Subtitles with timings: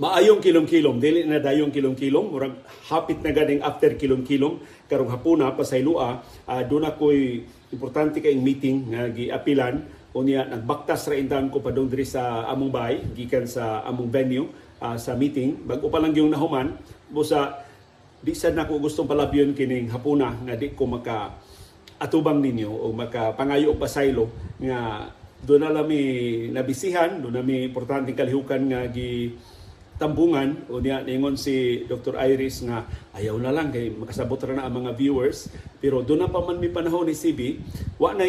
[0.00, 2.56] maayong kilom-kilom dili na dayong kilom-kilom murag
[2.88, 4.56] hapit na ganing after kilom-kilom
[4.88, 10.00] karong hapuna pasaylua uh, doon ako'y importante kay meeting nga giapilan.
[10.10, 14.48] Unya nagbaktas ra indan ko padung diri sa among bahay gikan sa among venue
[14.82, 15.68] uh, sa meeting.
[15.68, 16.74] Bag-o pa lang yung nahuman
[17.12, 17.62] busa
[18.18, 21.30] di sad nako gustong palabyon kining hapuna nga di ko maka
[22.00, 25.08] atubang ninyo o maka pangayo og pasaylo nga
[25.44, 26.02] doon na lami
[26.52, 29.30] nabisihan doon na mi importanteng kalihukan nga gi
[30.00, 32.16] tambungan o niya ningon si Dr.
[32.16, 35.52] Iris nga ayaw na lang kay makasabot ra na ang mga viewers.
[35.76, 37.60] Pero doon na pa man mi panahon ni CB
[38.00, 38.24] wa na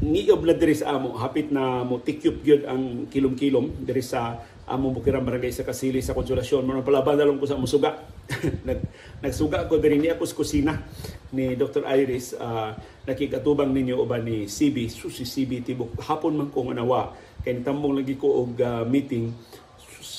[0.00, 0.56] ngiob na
[0.88, 1.12] amo.
[1.20, 6.16] Hapit na mo tikyop gyud ang kilom-kilom diri sa among bukirang barangay sa Kasili sa
[6.16, 6.64] Konsolasyon.
[6.64, 8.16] Mo palaban dalong ko sa musuga
[8.68, 8.80] Nag,
[9.22, 10.74] nagsuga ko diri ni ako sa kusina
[11.30, 11.86] ni Dr.
[11.86, 12.34] Iris.
[12.34, 12.74] Uh,
[13.06, 17.14] nakikatubang ninyo uban ni CB so si CB tibok hapon man ko nawa.
[17.46, 19.30] Kay tambong lagi ko og uh, meeting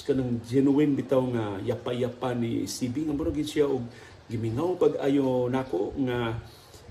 [0.07, 3.83] kanang genuine bitaw nga yapa-yapa ni CB nga murag siya og
[4.31, 6.39] gimingaw pag ayo nako nga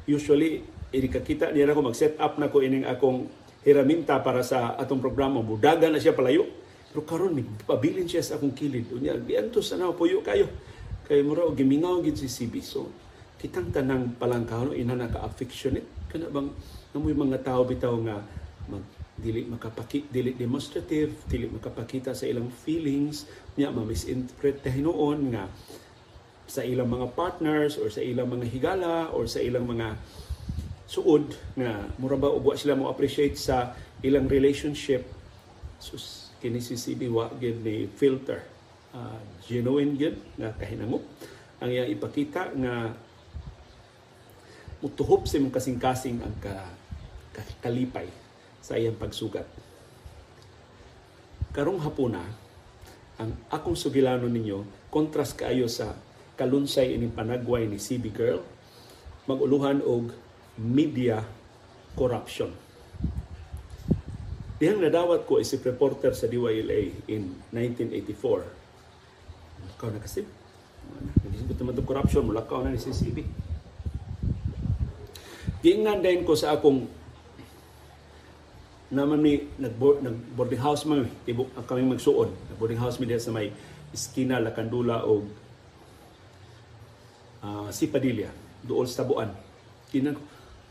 [0.05, 0.61] usually
[0.93, 3.27] ini kakita niya ako mag-set up nako ining akong
[3.67, 5.43] hiraminta para sa atong programa.
[5.43, 6.47] Budaga na siya palayo.
[6.95, 7.35] Pero karon
[7.67, 8.95] pabilin siya sa akong kilid.
[8.95, 10.47] Unya gianto sa na puyo kayo.
[11.11, 12.87] Kay mura og gimingaw gid si CB so
[13.37, 16.49] kitang tanang palangkaw ina naka affectionate kana bang
[16.97, 18.25] namoy mga tao bitaw nga
[18.65, 18.81] mag
[19.17, 23.25] dili makapaki dili demonstrative dili makapakita sa ilang feelings
[23.57, 25.49] niya ma-misinterpret hinuon nga
[26.47, 29.99] sa ilang mga partners or sa ilang mga higala or sa ilang mga
[30.87, 33.75] suod nga mura ba ugwa sila mo appreciate sa
[34.07, 35.03] ilang relationship.
[35.83, 38.47] Sus kini si CB wa gid ni filter.
[38.95, 41.03] Uh, genuine gid nga kahinangop
[41.61, 42.95] ang iyang ipakita nga
[44.81, 46.53] mutuhop sa imong kasing-kasing ang ka,
[47.65, 48.09] kalipay
[48.67, 49.47] sa iyang pagsugat.
[51.55, 52.27] Karong hapuna,
[53.23, 55.95] ang akong sugilano ninyo, kontras kaayo sa
[56.35, 58.43] kalunsay ining panagway ni CB Girl,
[59.31, 60.11] maguluhan og
[60.59, 61.23] media
[61.95, 62.51] corruption.
[64.59, 69.79] Dihang nadawat ko isip reporter sa DYLA in 1984.
[69.79, 70.27] Ikaw na kasi.
[71.23, 73.23] Nagisibot naman itong corruption, mulakaw na ni CCB.
[75.61, 76.96] Giingnan din ko sa akong
[78.91, 79.75] naman mi nag
[80.37, 82.31] boarding house man tibok kami magsuod.
[82.31, 83.51] Nag boarding house mi sa may
[83.91, 85.27] iskina Lakandula o
[87.43, 88.31] uh, si Padilla
[88.63, 89.31] dool sa Tabuan
[89.91, 90.19] kinan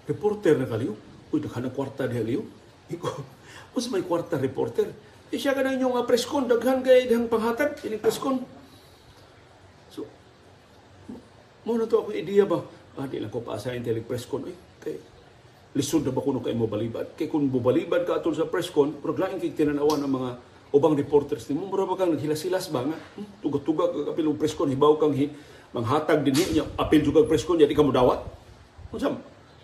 [0.08, 0.92] reporter na kaliw
[1.32, 2.44] uy daghan kwarta diha liw
[2.92, 3.10] iko
[3.78, 4.88] us may kwarta reporter?
[5.26, 8.40] Di siya kanang inyong uh, press con daghan kay dihang panghatag ini press con
[9.92, 10.08] so
[11.66, 12.64] mo na to ako idea ba?
[12.96, 14.96] Ah, di lang ko pa sa intellig press con ay kay
[15.76, 17.14] lisod na ba kuno kay mo balibad?
[17.20, 20.30] Kay kun bubalibad ka atol sa press con pero lain kay tinanawan ang mga
[20.72, 22.98] ubang reporters nimo mura ba kang naghilasilas ba nga?
[23.20, 25.28] Hmm, tuga-tuga ka kapil og press con hibaw kang hi,
[25.76, 26.66] manghatag din niya.
[26.80, 28.24] Apil juga press con di ka mo dawat.
[28.96, 29.20] Unsam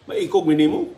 [0.05, 0.91] maikog mi nimo.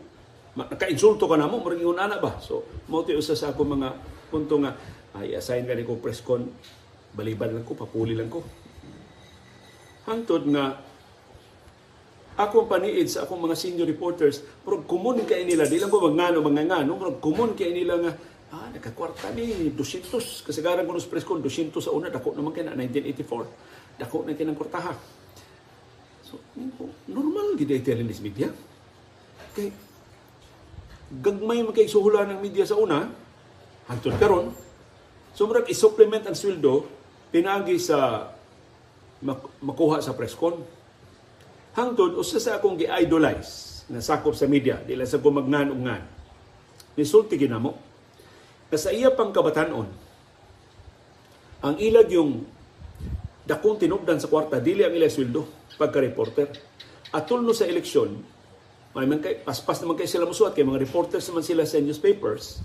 [0.57, 2.41] Naka-insulto ka namo murag ingon ana ba?
[2.41, 3.89] So mo ti usa sa ako mga
[4.33, 4.73] punto nga
[5.13, 6.49] ay assign ka ni ko press con
[7.13, 8.41] balibad lang ko papuli lang ko.
[10.09, 10.81] Hangtod nga
[12.33, 16.17] ako paniid sa akong mga senior reporters, pero kumun kay nila, di lang ko mga
[16.17, 18.11] ngano, mga ngano, pero kumun kay nila nga,
[18.57, 20.45] ah, nakakwarta ni 200.
[20.49, 24.01] Kasagaran ko nos press ko, 200 sa una, dako naman kaya na 1984.
[24.01, 24.97] Dako na kinang kwartaha.
[26.25, 26.41] So,
[27.05, 28.49] normal gid ay telenis media.
[29.53, 29.69] Kay,
[31.21, 33.13] gagmay man kay suhulan ng media sa una,
[33.85, 34.49] hantod karon.
[35.37, 36.89] So, murag i-supplement ang sweldo,
[37.29, 38.29] pinagi sa
[39.61, 40.82] makuha sa press con
[41.73, 46.03] hangtod usa sa akong gi-idolize na sakop sa media dila sa gumagnan og ngan
[46.95, 47.73] nisulti ginamo
[48.69, 49.89] na sa iya pang kabatanon
[51.63, 52.43] ang ilag yung
[53.47, 55.47] dakong tinubdan sa kwarta dili ang ilang sweldo
[55.79, 56.47] pagka reporter.
[57.15, 58.19] Atol no sa eleksyon
[58.93, 62.61] may man kay paspas naman kay sila musuat kay mga reporters naman sila sa newspapers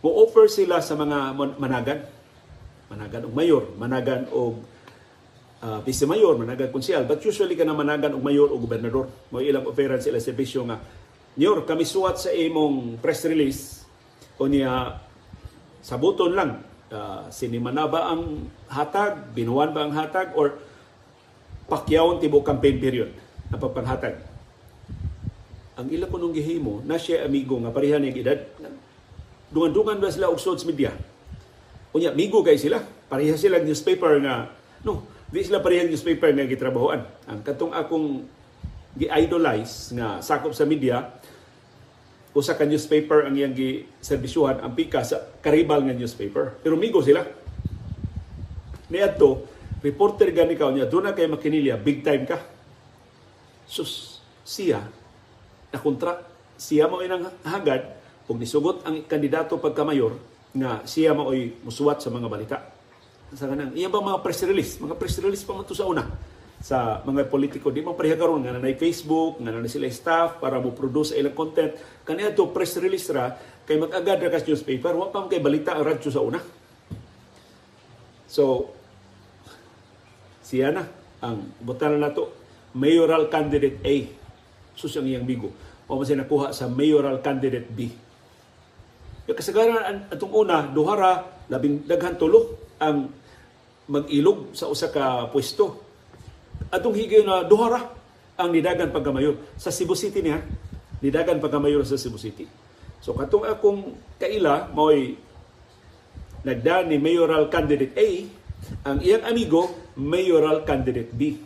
[0.00, 2.00] mo offer sila sa mga managan.
[2.90, 4.58] Managan og mayor managan og
[5.64, 7.04] uh, vice mayor, managan konsyal.
[7.04, 9.08] But usually ka na managan og mayor o gobernador.
[9.32, 10.80] Mo ilang operan sila serbisyo nga,
[11.40, 13.86] Mayor, kami suwat sa imong press release
[14.36, 14.98] o niya
[15.80, 16.60] sa buton lang.
[16.90, 19.30] Uh, sinimana ba ang hatag?
[19.32, 20.34] Binuwan ba ang hatag?
[20.34, 20.58] Or
[21.70, 23.10] pakyawon tibo campaign period
[23.48, 24.20] na pagpanghatag?
[25.80, 28.42] Ang ila ko nung gihimo, na siya amigo nga pareha ng edad,
[29.48, 30.92] dungan-dungan ba sila og media?
[31.96, 32.84] Unya, amigo kay sila.
[33.08, 34.50] Pareha sila newspaper nga,
[34.84, 37.06] no, Di sila parehang newspaper nga gitrabahoan.
[37.30, 38.26] Ang katong akong
[38.98, 41.06] gi-idolize nga sakop sa media,
[42.34, 46.58] usa ka newspaper ang iyang gi-serbisyuhan ang pika sa karibal nga newspaper.
[46.58, 47.22] Pero migo sila.
[48.90, 49.46] Niadto,
[49.86, 52.42] reporter gani ka niya, doon na kay makinilya, big time ka.
[53.70, 54.82] Sus, siya,
[55.70, 56.26] na kontra,
[56.58, 57.86] siya mo inang hagad,
[58.26, 60.18] kung nisugot ang kandidato pagkamayor,
[60.50, 62.58] nga siya mo ay musuwat sa mga balita.
[63.30, 64.82] Sa kanang, iya ba mga press release?
[64.82, 66.02] Mga press release pa man to sa una.
[66.60, 70.58] Sa mga politiko di mo pareha karon nga na Facebook nga na sila staff para
[70.58, 71.72] mo produce ilang content.
[72.02, 73.30] Kaniya to press release ra
[73.62, 76.42] kay mag-agad ra ka newspaper wa pa kay balita ang radyo sa una.
[78.26, 78.74] So
[80.42, 80.82] siya na
[81.22, 82.34] ang butana nato
[82.74, 83.96] mayoral candidate A.
[84.74, 85.54] Sus ang iyang bigo.
[85.86, 87.86] O man siya nakuha sa mayoral candidate B.
[89.30, 93.19] Yung kasagaran atong una duhara labing daghan tulo ang
[93.90, 95.82] mag-ilog sa usa ka pwesto.
[96.70, 97.90] Atong higay na duhara
[98.38, 100.38] ang nidagan pagkamayor sa Cebu City niya.
[101.02, 102.46] Nidagan pagkamayor sa Cebu City.
[103.02, 105.18] So katong akong kaila mo'y
[106.46, 108.08] nagda ni mayoral candidate A
[108.86, 111.42] ang iyang amigo mayoral candidate B.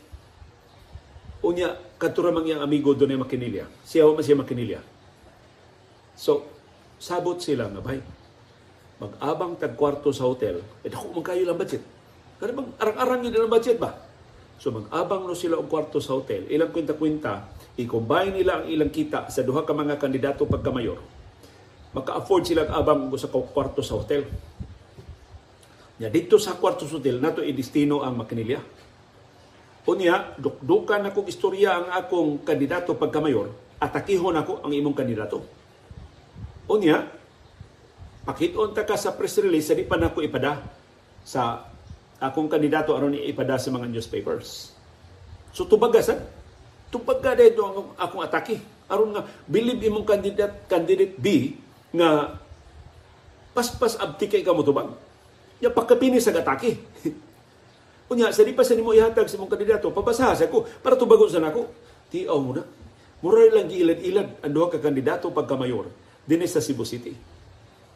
[1.41, 3.64] Unya katuramang iyang amigo doon ay makinilya.
[3.88, 4.81] Siya man siya makinilya.
[6.14, 6.44] So
[7.00, 7.99] sabot sila nga bay
[9.02, 11.82] mag-abang tag kwarto sa hotel eh dako man kayo lang budget
[12.38, 14.04] kasi bang arang-arang yun ang budget ba
[14.58, 19.26] So mag-abang no sila og kwarto sa hotel, ilang kwenta-kwenta, i-combine nila ang ilang kita
[19.28, 20.98] sa duha ka mga kandidato pagka-mayor.
[21.94, 24.26] Maka-afford sila abang sa kwarto sa hotel.
[25.98, 28.58] Ya dito sa kwarto sa hotel nato i-destino ang makinilya.
[29.84, 35.44] Unya, dukdukan ako istorya ang akong kandidato pagka-mayor, atakihon ako ang imong kandidato.
[36.72, 37.04] Unya,
[38.25, 40.64] pakiton ta ka sa press release, sa pa nako ipada
[41.20, 41.74] sa
[42.25, 44.73] akong kandidato aron ipada sa mga newspapers.
[45.53, 46.19] So tubaga sa
[46.88, 48.62] tubaga dito ang akong atake.
[48.87, 51.56] Aron nga believe imong candidate candidate B
[51.94, 52.38] nga
[53.55, 54.94] paspas abti kay kamo tubag.
[55.59, 56.79] Ya pagkapini sa atake.
[58.12, 61.31] Unya sa di pa sa nimo ihatag sa imong kandidato, pabasaha sa ko para tubagon
[61.32, 61.73] sa nako.
[62.12, 62.62] Tiaw mo na.
[63.25, 65.88] Muray lang giilad-ilad ang duha ka kandidato pagka mayor
[66.29, 67.17] dinhi sa Cebu City.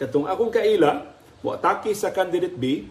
[0.00, 1.04] Katong akong kaila,
[1.44, 2.88] mo atake sa candidate B,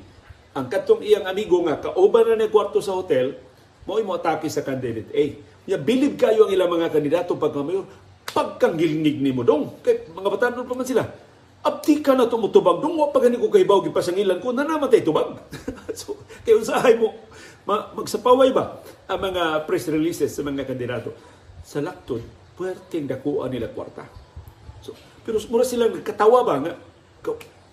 [0.56, 3.36] ang katong iyang amigo nga kauban na ni kwarto sa hotel
[3.88, 5.24] mo mo atake sa candidate A.
[5.68, 7.88] Ya bilib kayo ang ilang mga kandidato pagka mayor
[8.28, 11.04] pagkang gilngig nimo dong kay mga batanon pa man sila.
[11.64, 15.04] Abdi ka na tumutubag dong wa pa gani ko kay baw gipasangilan ko na namatay
[15.04, 15.40] tubag.
[16.00, 17.16] so kay usahay mo
[17.68, 21.12] ma, magsapaway ba ang mga press releases sa mga kandidato
[21.64, 22.24] sa laktod
[22.58, 24.10] puwerteng dakuan nila kwarta.
[24.82, 26.74] So, pero mura silang katawa ba nga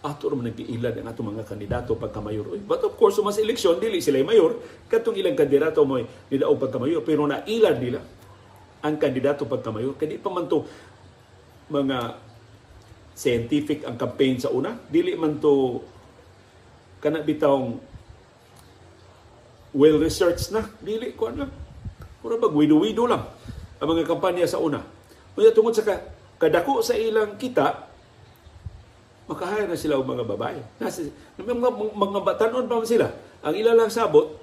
[0.04, 2.44] ato naman nagpiilan ang atong mga kandidato pagka mayor.
[2.68, 4.60] But of course, mas eleksyon, dili sila mayor,
[4.92, 5.96] katong ilang kandidato mo
[6.28, 8.00] nilaog pagka mayor, pero nailan nila
[8.84, 9.96] ang kandidato pagka mayor.
[9.96, 10.60] Kaya pa man to
[11.72, 12.20] mga
[13.16, 15.80] scientific ang campaign sa una, dili man to
[17.00, 17.80] kana bitawng
[19.72, 21.48] well researched na, dili ko lang.
[22.20, 23.24] Mura ba wido-wido lang
[23.80, 24.84] ang mga kampanya sa una.
[25.32, 25.84] Kaya tungod sa
[26.36, 27.94] kadako sa ilang kita,
[29.24, 30.60] makahaya na sila og mga babae.
[30.80, 31.04] Nasa,
[31.40, 33.08] mga, mga batanon pa sila.
[33.44, 34.36] Ang ilalang sabot,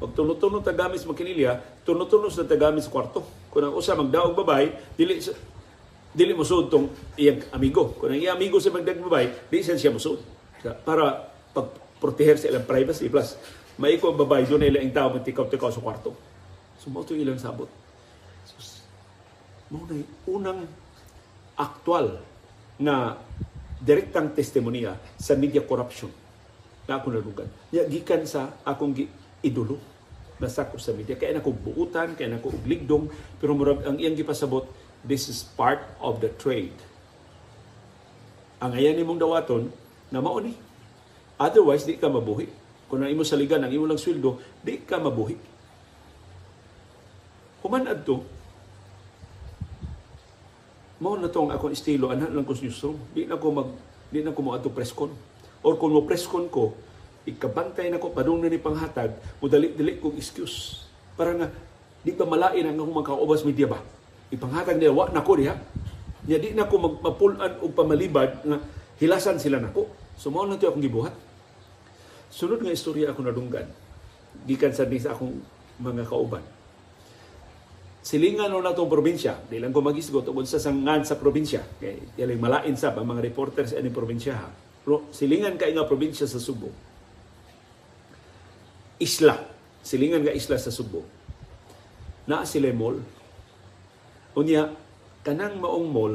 [0.00, 3.22] pag tuno-tuno tagamis makinilya, tuno-tuno sa tagamis kwarto.
[3.52, 5.20] Kung ang usa magdaog babae, dili
[6.12, 7.96] dili mo tong iyang amigo.
[7.96, 10.20] Kung ang iyang amigo sa magdag babae, di siya musud.
[10.84, 13.08] Para pagproteher sa ilang privacy.
[13.08, 13.36] Plus,
[13.80, 16.12] maiko ang babae, doon na ilang tao magtikaw-tikaw sa kwarto.
[16.80, 17.68] So, mo ilang sabot.
[18.44, 18.58] So,
[19.72, 20.68] mo na unang
[21.56, 22.20] aktual
[22.76, 23.16] na
[23.82, 26.08] direktang testimonya sa media corruption
[26.86, 27.50] na ako nalugan.
[27.74, 27.82] Ya,
[28.22, 28.94] sa akong
[29.42, 29.78] idolo
[30.38, 31.18] na sakop sa media.
[31.18, 34.66] Kaya nako buutan, kaya nako ugligdong, pero murag ang iyang gipasabot,
[35.06, 36.74] this is part of the trade.
[38.62, 39.70] Ang ayan nimong dawaton,
[40.10, 40.54] na mao ni.
[41.40, 42.46] Otherwise, di ka mabuhi.
[42.86, 45.34] Kung ang imo saligan, ang imo lang sweldo, di ka mabuhi.
[47.64, 48.26] Human adto,
[51.02, 52.94] mao na tong akong estilo anhan lang ko newsroom.
[53.10, 53.74] Di na ko mag
[54.14, 55.10] di na ko mo adto preskon
[55.66, 56.78] or kung mo preskon ko
[57.26, 59.10] ikabantay na ko padung na ni panghatag
[59.42, 60.86] mo dali-dali kong excuse.
[61.18, 61.50] Para nga
[62.06, 63.82] di ba malain ang akong mga kaubas media ba?
[64.30, 65.58] Ipanghatag nila wa na ko diha.
[66.22, 68.62] Nya di na ko magmapulan og pamalibad nga
[69.02, 71.18] hilasan sila nako so mao na to akong gibuhat.
[72.30, 73.66] Sunod nga istorya ako nadunggan.
[74.46, 75.34] Gikan sa sa akong
[75.82, 76.61] mga kauban
[78.02, 79.38] silingan na natong probinsya.
[79.46, 81.62] Di lang ko tungkol sa sangan sa probinsya.
[81.78, 84.34] Kay yaling malain sa ang mga reporters sa ining probinsya.
[84.34, 84.48] Ha.
[84.82, 86.68] Pero silingan kay nga probinsya sa Subo.
[88.98, 89.38] Isla.
[89.82, 91.06] Silingan nga isla sa Subo.
[92.26, 92.98] Na sila mall.
[94.34, 94.66] Unya,
[95.22, 96.14] kanang maong mall,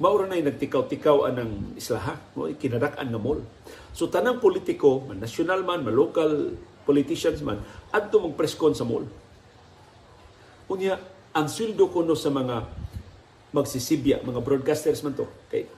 [0.00, 2.14] maura na nagtikaw-tikaw anang isla ha.
[2.56, 3.44] Kinadak-an nga mall.
[3.92, 6.56] So tanang politiko, man national man, man local
[6.88, 7.60] politicians man
[7.92, 9.04] adto mag preskon sa mall.
[10.72, 10.96] Unya
[11.38, 12.66] ang sweldo kuno sa mga
[13.54, 15.70] magsisibya, mga broadcasters man to, kay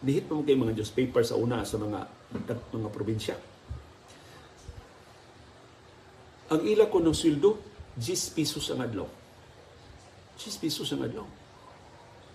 [0.00, 2.08] dihit pa mo kay mga newspaper sa una sa mga
[2.72, 3.36] mga probinsya.
[6.48, 7.60] Ang ila ko ng sweldo,
[8.00, 9.08] 10 pesos ang adlaw.
[10.40, 11.24] 10 pesos ang adlaw.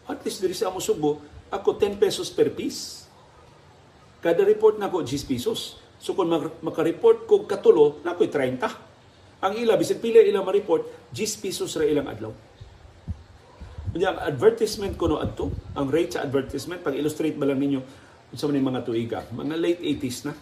[0.10, 3.06] At least diri sa amo Subo, ako 10 pesos per piece.
[4.22, 5.78] Kada report na ko 10 pesos.
[6.02, 8.66] So kung maka-report ko katulo, na ko'y 30.
[9.46, 12.49] Ang ila, bisag pila ilang ma-report, 10 pesos ra ilang adlaw.
[13.89, 17.81] Ang advertisement ko no adto, ang rate sa advertisement, pag illustrate ba lang ninyo
[18.38, 20.34] sa mga mga tuiga, mga late 80s na,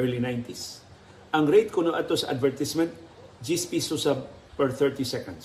[0.00, 0.80] early 90s.
[1.36, 2.88] Ang rate ko no adto sa advertisement,
[3.44, 4.16] 10 pesos sa
[4.56, 5.44] per 30 seconds.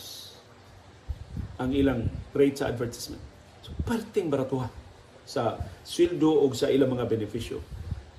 [1.60, 3.20] Ang ilang rate sa advertisement.
[3.60, 4.72] So, parting baratuha
[5.28, 7.60] sa sweldo o sa ilang mga benepisyo.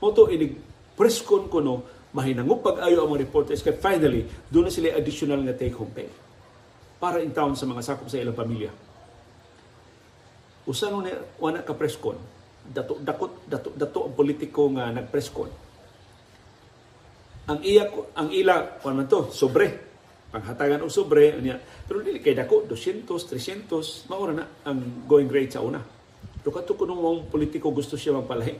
[0.04, 0.52] Moto inig
[0.92, 1.80] preskon ko no,
[2.12, 6.12] mahinangup pag-ayo ang mga reporters kaya finally, doon na sila additional nga take home pay
[7.02, 8.70] para in town sa mga sakop sa ilang pamilya.
[10.62, 11.02] Usa no
[11.42, 12.14] wala ka preskon,
[12.62, 15.50] dato dakot dato dato ang politiko nga nagpreskon.
[17.50, 19.90] Ang iya ang ila kuan man to, sobre
[20.30, 21.58] panghatagan og sobre niya.
[21.58, 25.82] Pero dili kay dako 200, 300, mao na ang going rate sa una.
[26.42, 28.54] Pero kato kuno mong politiko gusto siya magpalahi.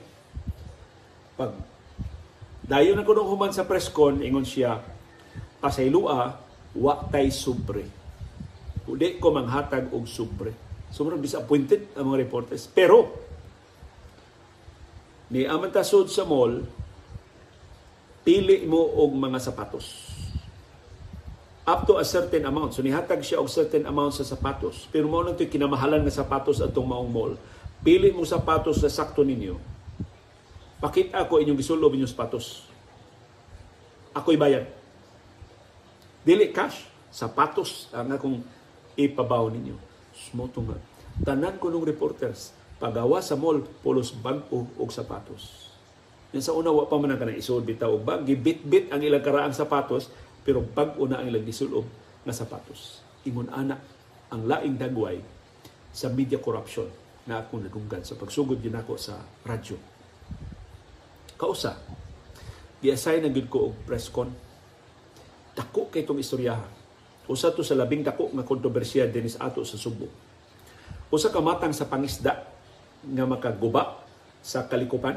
[1.39, 1.51] Pag
[2.67, 4.83] dayon na kuno human sa preskon ingon siya
[5.63, 6.35] pasaylua
[6.75, 8.03] wa tay sobre
[8.83, 10.72] Uli ko manghatag og sobre.
[10.93, 12.69] Sobrang disappointed ang mga reporters.
[12.69, 13.09] Pero,
[15.33, 16.69] ni amantasod sa mall,
[18.21, 20.13] pili mo og mga sapatos.
[21.65, 22.77] Up to a certain amount.
[22.77, 24.85] So nihatag siya og certain amount sa sapatos.
[24.93, 27.33] Pero mao nang kinamahalan nga sapatos atong maong mall.
[27.81, 29.57] Pili mo sapatos sa sakto ninyo.
[30.83, 32.67] Pakita ako inyong gisulob inyong sapatos.
[34.13, 34.69] Ako'y bayad.
[36.27, 38.45] Dili cash, sapatos ang akong
[38.99, 39.92] ipabaw ninyo.
[40.31, 40.79] Smoto nga.
[41.27, 45.71] Tanan ko nung reporters, pagawa sa mall, pulos bag-o sapatos.
[46.33, 48.25] Yan sa una, wa pa man ka na isod bitaw og bag.
[48.25, 50.09] Gibit-bit ang ilang karaang sapatos,
[50.47, 51.85] pero bag-o na ang ilang gisulob
[52.25, 53.05] nga sapatos.
[53.29, 53.77] Ingon ana
[54.33, 55.21] ang laing dagway
[55.93, 56.89] sa media corruption
[57.29, 59.77] na ako nadunggan sa pagsugod din ako sa radyo.
[61.37, 61.77] Kausa,
[62.81, 64.33] giasay na gid ko og press con.
[65.53, 66.82] Dako kay itong istoryahan
[67.33, 70.05] Usa to sa labing dako nga kontrobersiya dinis ato sa Subo.
[71.09, 72.45] Usa ka matang sa pangisda
[73.03, 74.05] nga makaguba
[74.45, 75.17] sa kalikupan,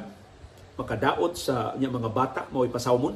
[0.80, 3.16] makadaot sa niya mga bata mao ipasawmon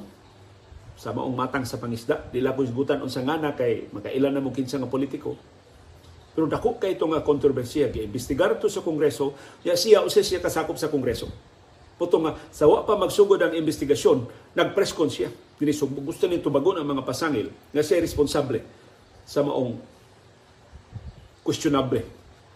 [1.00, 4.76] sa maong matang sa pangisda dila ko isgutan unsa ngana kay makailan na mo kinsa
[4.80, 5.36] nga politiko
[6.36, 10.44] pero dako kay ito nga kontrobersiya kay imbestigar to sa kongreso ya siya usa siya
[10.44, 11.32] kasakop sa kongreso
[12.00, 14.24] Puto nga, sa wa pa magsugod ang investigasyon,
[14.56, 15.28] nag-press con siya.
[16.00, 18.64] Gusto nito bagon ang mga pasangil nga siya responsable
[19.30, 19.78] sa maong
[21.46, 22.02] questionable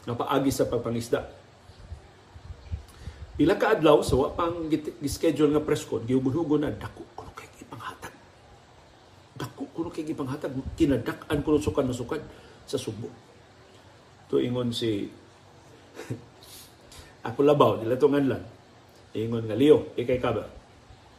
[0.10, 1.22] nga paagi sa pagpangisda.
[3.38, 4.66] Pila ka adlaw sa wa pang
[5.06, 8.14] schedule nga press con, gihugon na dako kuno kay ipanghatag.
[9.38, 12.22] Dako kuno kay ipanghatag kinadak-an kuno sukan masukan
[12.66, 13.10] sa Subo.
[14.34, 15.06] To ingon si
[17.30, 18.44] ako labaw nila tungan lang.
[19.14, 20.50] Ingon nga Leo, ikay ka ba?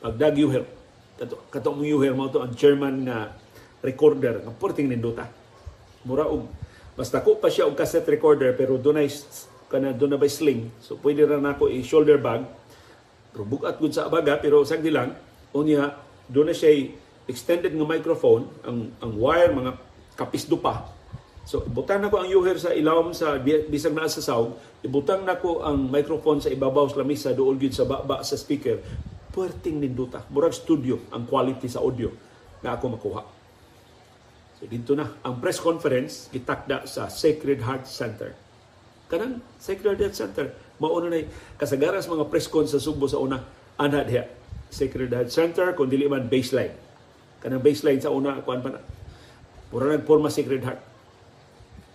[0.03, 0.67] Pagdag yuher,
[1.15, 3.39] kato, kato mo yuher mo to ang chairman nga
[3.87, 5.44] recorder nga porting ninduta
[6.05, 6.47] mura og
[6.95, 9.11] basta ko pa siya og cassette recorder pero dunay
[9.69, 12.47] kana dunay by sling so pwede ra nako i shoulder bag
[13.35, 15.17] pero bukat gud sa baga pero sagdi lang
[15.57, 15.97] unya
[16.31, 16.93] dunay siya
[17.27, 19.73] extended nga microphone ang ang wire mga
[20.15, 20.95] kapisdo pa
[21.45, 25.93] So, ibutang nako ang yuher sa ilawom sa bisag naa sa sawg, ibutang nako ang
[25.93, 28.81] microphone sa ibabaw sa lamisa duol gyud sa baba sa speaker.
[29.29, 32.09] Puerting ninduta, murag studio ang quality sa audio
[32.65, 33.23] na ako makuha.
[34.65, 38.33] So dito na ang press conference gitakda sa Sacred Heart Center.
[39.13, 41.21] Kanang Sacred Heart Center mao na
[41.61, 43.45] kasagaran sa mga press con sa Subo sa una
[43.77, 44.25] ana diha.
[44.73, 46.73] Sacred Heart Center kun dili man baseline.
[47.45, 48.81] Kanang baseline sa una kuan pa na.
[49.69, 50.81] Mura nagporma Sacred Heart.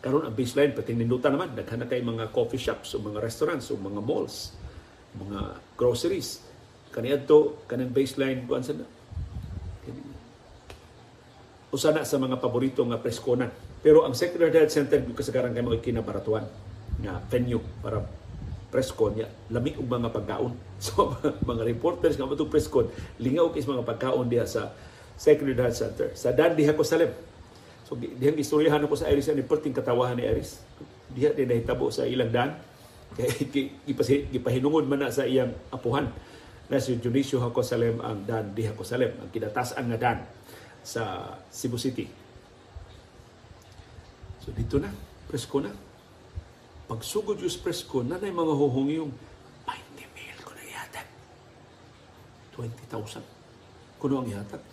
[0.05, 3.73] Karon ang baseline pati ninduta naman daghan na kay mga coffee shops o mga restaurants
[3.73, 4.53] o mga malls,
[5.17, 6.45] mga groceries.
[6.93, 8.77] Kaniadto kanang baseline kuan sa
[11.69, 13.49] usa na sa mga paborito nga preskonan.
[13.79, 16.45] Pero ang Secretary Health Center kasagaran kay mga kinabaratuan
[16.99, 18.03] nga venue para
[18.69, 20.53] preskon niya lami og mga pagkaon.
[20.79, 21.11] So
[21.43, 22.87] mga reporters nga matong preskon
[23.19, 24.71] lingaw kay mga pagkaon diha sa
[25.19, 26.07] Secretary Health Center.
[26.15, 27.11] Sa Dan diha ko Salem.
[27.85, 30.61] So dihang istoryahan ako sa Iris ni perting katawahan ni Iris.
[31.09, 32.49] Diha din nahitabo sa ilang dan
[33.17, 33.49] kay
[34.29, 36.13] gipahinungod man na sa iyang apuhan
[36.69, 40.17] na si Dionisio Hakosalem ang Dan di Hakosalem, ang kinatasan nga Dan
[40.83, 42.07] sa Cebu City.
[44.43, 44.89] So dito na,
[45.29, 45.71] presko na.
[46.89, 49.11] Pagsugod yung presko, na na mga huhong yung
[49.67, 51.07] 20 mil ko na yatag.
[52.57, 54.01] 20,000.
[54.01, 54.63] Kuno ang yatag.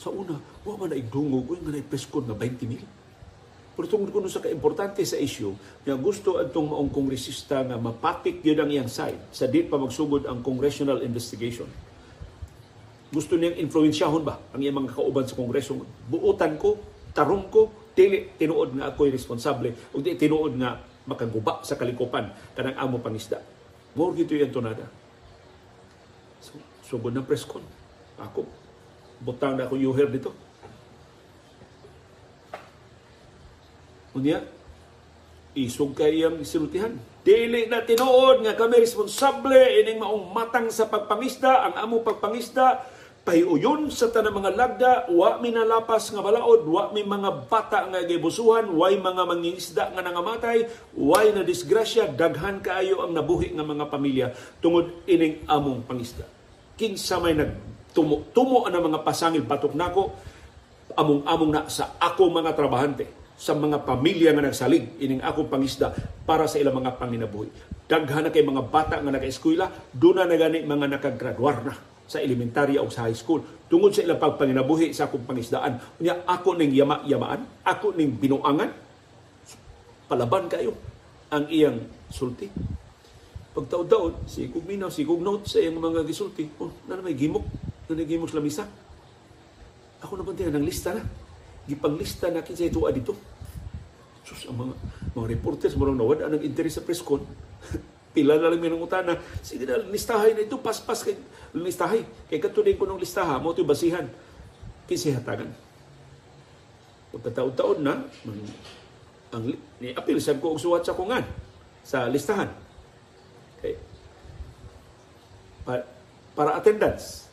[0.00, 2.84] Sa una, wa man na igdungog, uy, nga na presko na 20 mil.
[3.76, 5.52] Pero tungkol kuno sa kaimportante sa issue,
[5.84, 10.24] nga gusto atong maong kongresista nga mapatik yun ang iyang side sa di pa magsugod
[10.24, 11.68] ang congressional investigation.
[13.16, 15.80] Gusto niyang influensyahon ba ang iyang mga kauban sa kongreso?
[16.12, 16.76] Buutan ko,
[17.16, 22.76] tarong ko, dili tinuod nga ako'y responsable o di tinuod nga makaguba sa kalikupan kanang
[22.76, 23.40] amo pangisda.
[23.96, 24.84] More gito yung tonada.
[26.44, 27.64] So, sugod na press con.
[28.20, 28.44] Ako,
[29.24, 30.36] butang na ako yuher dito
[34.16, 34.40] Unya,
[35.52, 36.96] isog kayang isultihan.
[37.20, 42.95] Dili na tinuod nga kami responsable ining maong matang sa pagpangisda, ang amo pagpangisda,
[43.26, 48.06] pahiuyon sa tanang mga lagda, wa mi nalapas nga balaod, wa mi mga bata nga
[48.06, 53.90] gibusuhan, way mga mangingisda nga nangamatay, way na disgrasya, daghan kaayo ang nabuhi nga mga
[53.90, 54.26] pamilya
[54.62, 56.22] tungod ining among pangisda.
[56.78, 60.14] Kinsa may nagtumo tumo ang mga pasangil batok nako,
[60.94, 65.90] among-among na sa ako mga trabahante sa mga pamilya nga nagsalig ining akong pangisda
[66.22, 67.50] para sa ilang mga panginabuhi.
[67.90, 72.80] Daghan na kay mga bata nga naka-eskwela, doon na gani mga nakagraduar na sa elementarya
[72.80, 75.78] o sa high school tungod sa ilang pagpanginabuhi sa akong pangisdaan.
[75.98, 78.70] Unya ako ning yama-yamaan, ako ning binuangan,
[80.06, 80.72] palaban kayo
[81.34, 82.46] ang iyang sulti.
[83.56, 87.42] Pagtaod-taod, si Kug Minaw, si Kug Note sa iyang mga gisulti, oh, na may gimok,
[87.90, 88.64] na gimok sa lamisa.
[90.04, 91.02] Ako naman din ng lista na
[91.66, 93.12] gipanglista na kinsa ito dito.
[94.22, 94.74] Sus, ang mga,
[95.18, 97.22] mga reporters mo lang nawad ang interes sa press con.
[98.16, 99.20] Pila na lang minang utana.
[99.44, 101.20] Sige na, listahay na ito, paspas kay
[101.52, 102.00] listahay.
[102.32, 104.08] Kay katuloy ko ng listaha, mo ito basihan.
[104.88, 105.52] Kinsa hatagan.
[107.12, 108.40] Pagkataon-taon na, ang,
[109.36, 109.44] ang
[109.84, 111.28] ni apil sa ko suwat sa kungan
[111.84, 112.48] sa listahan.
[113.60, 113.76] Okay.
[115.68, 115.84] Para,
[116.32, 117.26] para attendance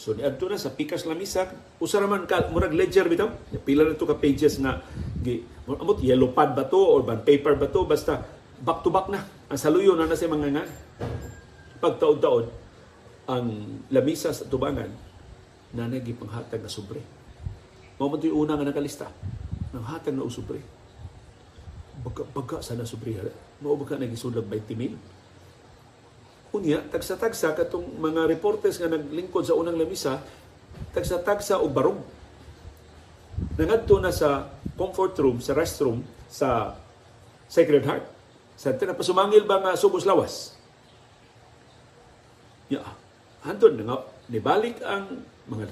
[0.00, 1.44] So ni adto na sa pikas lamisa,
[1.76, 3.28] usa man ka murag ledger bitaw.
[3.68, 4.80] Pila na to ka pages nga
[5.20, 8.24] gi amot yellow pad ba to or ban paper ba to basta
[8.60, 9.24] back to back na.
[9.48, 10.64] Ang saluyo na na sa mga nga
[11.80, 12.46] pagtaod-taod
[13.24, 13.46] ang
[13.88, 14.92] lamisa sa tubangan
[15.72, 17.00] na nagipanghatag na sobre.
[17.96, 19.08] Man yung una nga nakalista.
[19.70, 20.60] Nang hatag na usubre.
[22.00, 23.16] Baga-baga sana sobre.
[23.60, 24.96] Mao ba ka nagisulag 20 mil?
[26.50, 30.18] Unya, tagsa-tagsa katong mga reporters nga naglingkod sa unang lamisa,
[30.90, 32.00] tagsa-tagsa og barog.
[33.54, 36.74] Nangadto na sa comfort room, sa restroom, sa
[37.46, 38.19] Sacred Heart.
[38.60, 40.52] Sa tinapasumangil ba nga subos lawas?
[42.68, 42.84] Ya,
[43.40, 45.64] handon nga nibalik ang mga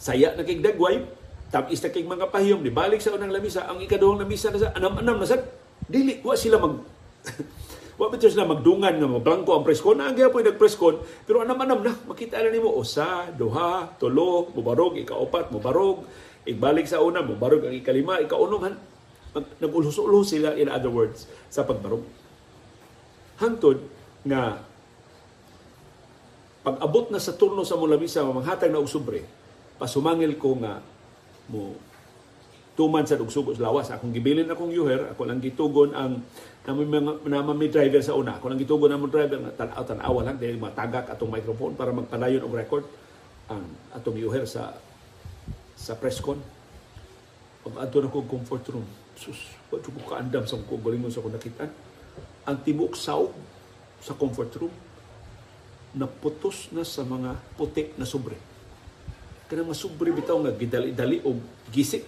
[0.00, 1.04] saya na kay dagway,
[1.52, 5.20] tapis na kay mga pahiyom, nibalik sa unang lamisa, ang ikaduhang lamisa na sa anam-anam
[5.20, 5.44] na sa
[5.84, 6.80] dili wa sila mag
[8.00, 10.02] Wa bitaw sila magdungan nga mablangko ang preskon.
[10.02, 16.02] Ang gyapon nagpreskon, pero anam-anam na makita na nimo usa, duha, tulo, mubarog, ikaapat, mubarog,
[16.42, 18.66] ibalik sa una, mubarog ang ikalima, ikaunom
[19.34, 22.06] nagulhos-ulhos sila in other words sa pagbarog.
[23.42, 23.82] Hantod
[24.22, 24.62] nga
[26.64, 29.20] pag abot na sa turno sa mula misa mamanghatag na usubre,
[29.76, 30.80] pasumangil ko nga
[31.52, 31.76] mo
[32.74, 33.92] tuman sa dugsugos lawas.
[33.92, 36.24] Akong gibilin akong yuher ako lang gitugon ang
[36.64, 38.40] namin mga may driver sa una.
[38.40, 42.42] Ako lang gitugon ang driver na tanaw tanawa lang dahil matagak atong microphone para magpadayon
[42.42, 42.88] og record
[43.52, 44.72] ang atong yuher sa
[45.76, 46.40] sa press con.
[47.60, 49.40] Pag adto na comfort room sus
[49.72, 51.64] wa ko kaandam sa ko galingon sa ko nakita
[52.44, 53.24] ang tibok saw
[54.04, 54.74] sa comfort room
[55.96, 58.36] naputos na sa mga putik na sobre
[59.48, 61.40] kanang mga sobre bitaw nga gidali-dali og
[61.72, 62.04] gisik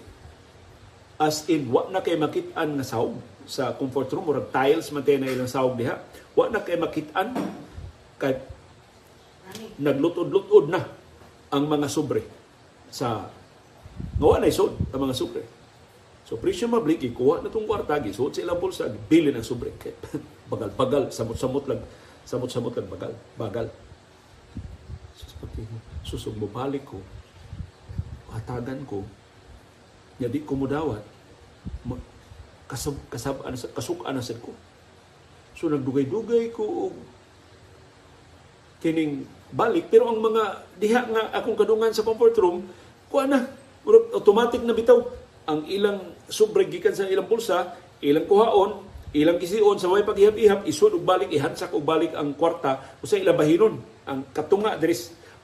[1.16, 3.16] As in, wa na kay makitaan nga sahog
[3.48, 4.28] sa comfort room.
[4.28, 5.96] Murag tiles man na ilang sahog diha.
[6.36, 7.32] Wa na kay makitaan
[8.20, 8.36] kay
[9.80, 10.84] naglutod-lutod na
[11.48, 12.20] ang mga sobre
[12.92, 13.32] sa
[14.20, 15.40] ngawa na isod ang mga sobre.
[16.26, 19.70] So presyo mablik, ikuha na itong kwarta, gisuot sa ilang bulsa, bili ng sobre.
[20.52, 21.80] Bagal-bagal, samot-samot lang,
[22.26, 23.66] samot-samot lang bagal, bagal.
[26.02, 26.98] Susog mo balik ko,
[28.34, 29.06] hatagan ko,
[30.16, 31.04] nya di ko mudawat
[32.66, 34.50] kasab kasab ano kasuk sad ko
[35.54, 36.90] so nagdugay-dugay ko
[38.82, 40.44] kining balik pero ang mga
[40.80, 42.66] diha nga akong kadungan sa comfort room
[43.12, 43.46] kuha na
[44.16, 44.98] automatic na bitaw
[45.46, 48.84] ang ilang sobre gikan sa ilang bulsa ilang kuhaon
[49.16, 53.38] ilang kisiun sa way paghihap-ihap isud og balik ihansak og balik ang kwarta usa ilang
[53.38, 53.74] bahinon
[54.06, 54.94] ang katunga diri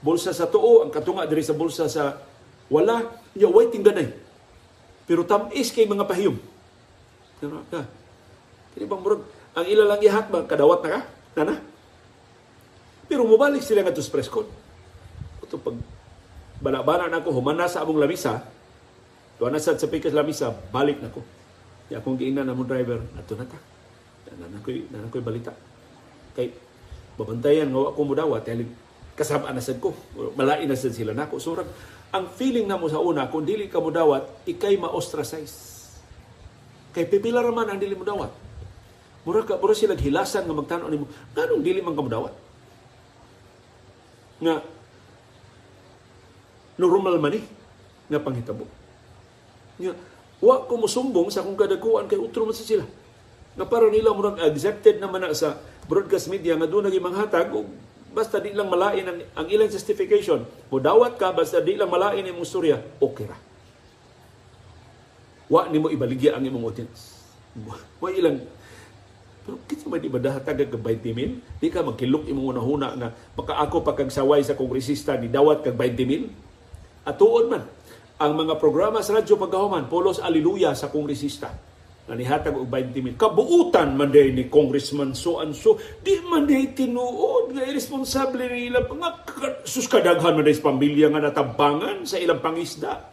[0.02, 2.18] bulsa sa tuo ang katunga diri sa bulsa sa
[2.68, 3.00] wala
[3.32, 4.10] nya way tingganay
[5.06, 6.52] pero tamis kay mga pahiyom
[7.42, 7.82] Tama ka.
[8.70, 9.26] Kini bang murag
[9.58, 11.00] ang ila lang ihat ba kadawat na ka?
[11.42, 11.54] Nana?
[13.10, 14.46] Pero mubalik sila nga to preskon.
[15.42, 15.74] Ito pag
[16.62, 18.46] bala-bala na ako, humana sa among lamisa,
[19.42, 21.18] tuwa na sa pikas lamisa, balik na ko.
[21.90, 23.58] Ya akong giingnan na mo driver, ato na ta.
[24.38, 25.50] Nana ko'y, nana ko'y balita.
[26.38, 26.54] Kay,
[27.18, 28.46] babantayan nga ako mo dawat,
[29.18, 29.90] kasama na sad ko.
[30.38, 31.42] Malain na sad sila nako.
[31.42, 31.58] So,
[32.14, 35.74] ang feeling na mo sa una, kung dili ka mo dawat, ikay ma-ostracize
[36.94, 38.30] Kay pipila raman ang dili mo dawat.
[39.26, 41.10] Mura ka mura sila hilasan nga magtan-aw nimo.
[41.34, 42.34] Nganong dili man ka dawat?
[44.38, 44.54] Nga
[46.78, 47.44] normal man eh
[48.06, 48.81] nga panghitabo.
[49.78, 49.94] Nga
[50.42, 52.84] wa ko mosumbong sa kung kadakuan kay utro man sila.
[53.54, 57.68] Nga para nila murag accepted naman na sa broadcast media nga doon naging manghatag og
[58.12, 60.44] basta di lang malain ang, ang ilang justification.
[60.68, 63.38] Mudawat ka basta di lang malain imong storya, okay ra
[65.52, 67.20] wa nimo ibaligya ang imong audience.
[68.00, 68.40] Wa ilang
[69.42, 71.42] pero kita man di ba dahatag kag 20 mil?
[71.60, 76.08] Di ka magkilok imong unahuna nga baka ako pagkagsaway sa kongresista ni dawat kag 20
[76.08, 76.32] mil?
[77.04, 77.68] At tuod man
[78.22, 81.50] ang mga programa sa radyo pagkahuman, Polos Aliluya sa kongresista
[82.02, 83.14] na og 20 mil.
[83.14, 85.78] Kabuutan man day ni Congressman so and so.
[86.02, 89.10] Di man day tinuod nga irresponsable nila nga
[89.62, 93.06] sus kadaghan man day sa pamilya nga natabangan sa ilang pangisda.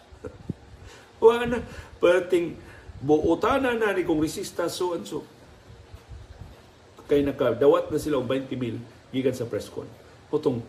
[1.22, 1.62] Wa na
[2.02, 2.58] perting
[3.00, 5.22] buutana na ni kongresista so and so.
[7.06, 8.82] Kay nakadawat na sila og 20 mil
[9.14, 9.86] gikan sa press con.
[10.34, 10.66] Potong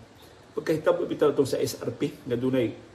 [0.53, 2.90] pagkahitabo bitaw tong sa SRP nga dunay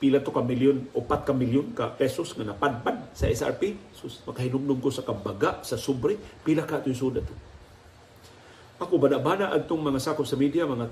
[0.00, 3.76] pila to ka milyon o pat ka milyon ka pesos nga napadpad sa SRP.
[3.92, 7.34] Sus, makahinumdum ko sa kabaga, sa sobre, pila ka ito suda to.
[8.80, 10.88] Ako bana-bana adtong mga sakop sa media, mga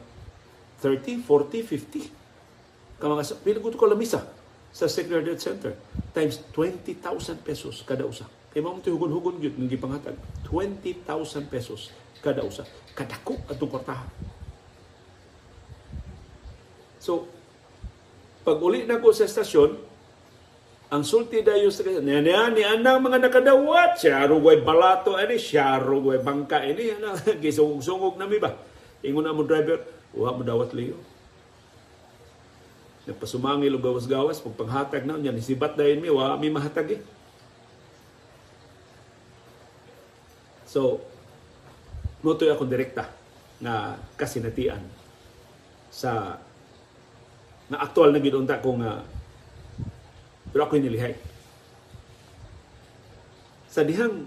[0.84, 3.00] 30, 40, 50.
[3.00, 4.28] Ka mga, pila ko lamisa
[4.68, 5.72] sa Secretariat Center
[6.12, 7.00] times 20,000
[7.40, 8.28] pesos kada usa.
[8.52, 10.16] Kay mao ti hugon-hugon gyud ng gipanghatag.
[10.52, 11.88] 20,000 pesos
[12.20, 12.68] kada usa.
[12.92, 14.08] Kadako atong kwartahan.
[17.00, 17.37] So,
[18.48, 19.76] pag uli na ko sa estasyon,
[20.88, 25.76] ang sulti dayo sa kanya, niya ni anang mga nakadawat, siya rugway balato, ani, siya
[25.76, 26.96] rugway bangka, ini,
[27.44, 28.56] gisungog-sungog na mi ba?
[29.04, 29.84] Ingon na mo driver,
[30.16, 30.96] wa mo dawat liyo
[33.04, 37.02] Nagpasumangil o gawas-gawas, pag panghatag na, yan, isibat dahil mi, wa mi mahatag eh.
[40.64, 41.04] So,
[42.24, 43.12] mutoy ako direkta
[43.60, 44.80] na kasinatian
[45.92, 46.40] sa
[47.68, 49.04] na aktual na gidunta ko nga
[50.48, 51.12] pero ako nilihay.
[53.68, 54.24] Sa dihang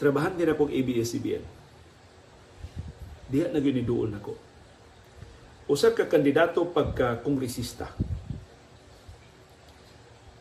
[0.00, 1.44] trabahan din akong ABS-CBN,
[3.28, 4.34] diha na giniduol na ko
[5.70, 7.94] usa ka kandidato pagka kongresista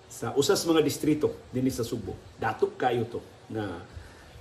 [0.09, 2.17] sa usas mga distrito dinhi sa Subo.
[2.41, 3.21] Dato kayo to
[3.53, 3.85] nga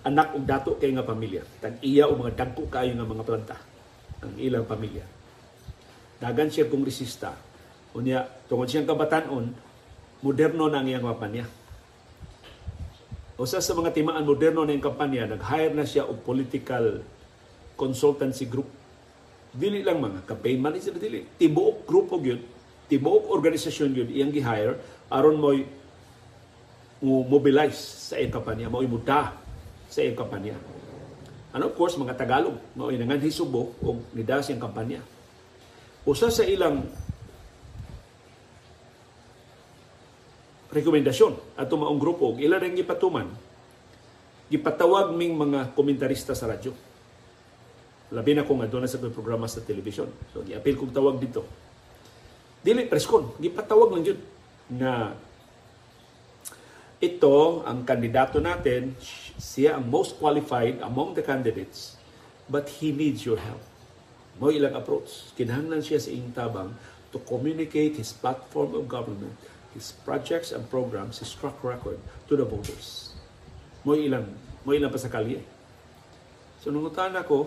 [0.09, 1.45] anak og dato kay nga pamilya.
[1.61, 3.57] Tag iya o mga dagko kayo nga mga planta
[4.25, 5.05] ang ilang pamilya.
[6.19, 7.37] Dagan siya kongresista.
[7.97, 9.55] Unya tungod siyang kabatanon,
[10.21, 11.45] moderno na ang iyang kampanya.
[13.39, 17.01] Usa sa mga timaan moderno na iyang kampanya, nag-hire na siya og political
[17.79, 18.69] consultancy group.
[19.55, 21.25] Dili lang mga campaign manager dili.
[21.25, 24.81] Tibuok grupo gyud tibuok organisasyon gyud iyang gi-hire
[25.13, 25.53] aron mo
[26.99, 27.79] mo mobilize
[28.11, 29.37] sa iyang kampanya mo imuda
[29.87, 30.57] sa iyang kampanya.
[31.53, 35.05] And of course mga Tagalog mao inangan hisubo og nida siyang kampanya.
[36.09, 36.89] Usa sa ilang
[40.69, 43.29] rekomendasyon ato maong grupo ila ring gipatuman
[44.49, 46.89] gipatawag ming mga komentarista sa radyo
[48.09, 50.09] Labi na kung aduna sa programa sa television.
[50.33, 51.45] So, giapil kong tawag dito.
[52.65, 54.21] Dili preskon, gipatawag lang yun
[54.73, 55.13] na
[56.99, 58.97] ito ang kandidato natin,
[59.37, 62.01] siya ang most qualified among the candidates,
[62.49, 63.61] but he needs your help.
[64.41, 65.29] Mo ilang approach.
[65.37, 66.73] Kinahanglan siya sa iyong tabang
[67.13, 69.37] to communicate his platform of government,
[69.79, 73.15] his projects and programs, his track record to the voters.
[73.87, 74.27] Mo ilang,
[74.67, 75.39] mo ilang pa sa kalye.
[76.59, 77.47] So, nungutan ako,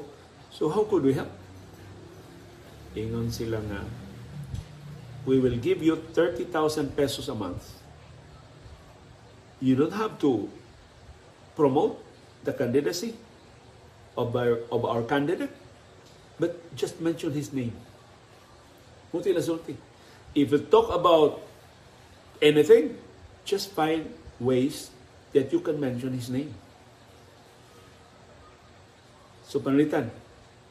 [0.52, 1.32] So how could we help?
[2.91, 3.88] Ingon sila nga,
[5.24, 7.80] we will give you 30,000 pesos a month.
[9.63, 10.52] You don't have to
[11.56, 12.04] promote
[12.44, 13.15] the candidacy
[14.20, 15.56] of our, of our candidate,
[16.36, 17.72] but just mention his name.
[19.15, 19.80] Muti sulti.
[20.36, 21.39] If you talk about
[22.42, 22.98] anything,
[23.46, 24.90] just find ways
[25.34, 26.54] that you can mention his name.
[29.46, 30.10] So panalitan,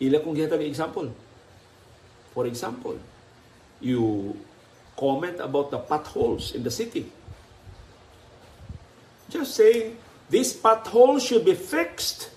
[0.01, 1.13] ila kong gihatag example.
[2.35, 2.99] For example,
[3.81, 4.37] you
[4.97, 7.09] comment about the potholes in the city.
[9.31, 9.95] Just say,
[10.29, 12.31] this pothole should be fixed.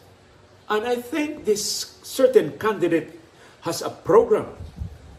[0.70, 3.20] And I think this certain candidate
[3.62, 4.48] has a program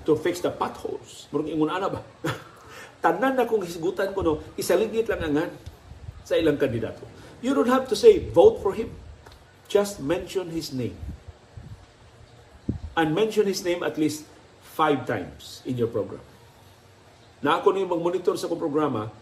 [0.07, 1.29] to fix the potholes.
[1.33, 2.00] Murag ingon ana ba?
[3.04, 5.52] Tanan na kung hisgutan ko no, isalingit lang angan
[6.24, 7.04] sa ilang kandidato.
[7.44, 8.88] You don't have to say vote for him.
[9.68, 10.96] Just mention his name.
[12.96, 14.24] And mention his name at least
[14.72, 16.24] five times in your program.
[17.44, 19.12] Na ako ni mag-monitor sa kong programa,